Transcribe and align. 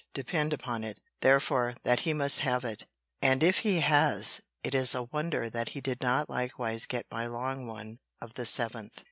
Depend 0.15 0.51
upon 0.51 0.83
it, 0.83 0.99
therefore, 1.19 1.75
that 1.83 1.99
he 1.99 2.11
must 2.15 2.39
have 2.39 2.65
it. 2.65 2.87
And 3.21 3.43
if 3.43 3.59
he 3.59 3.81
has, 3.81 4.41
it 4.63 4.73
is 4.73 4.95
a 4.95 5.03
wonder 5.03 5.47
that 5.47 5.69
he 5.69 5.79
did 5.79 6.01
not 6.01 6.27
likewise 6.27 6.87
get 6.87 7.05
my 7.11 7.27
long 7.27 7.67
one 7.67 7.99
of 8.19 8.33
the 8.33 8.45
7th. 8.45 8.93